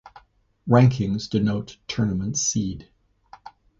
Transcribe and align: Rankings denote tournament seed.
Rankings 0.67 1.29
denote 1.29 1.77
tournament 1.87 2.35
seed. 2.35 2.89